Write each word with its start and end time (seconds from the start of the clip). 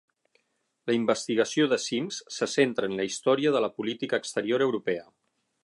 La 0.91 0.95
investigació 0.99 1.67
de 1.73 1.77
Simms 1.83 2.17
se 2.37 2.49
centra 2.55 2.89
en 2.93 2.97
la 3.01 3.07
història 3.11 3.53
de 3.57 3.63
la 3.67 3.71
política 3.77 4.21
exterior 4.23 4.67
europea. 4.71 5.07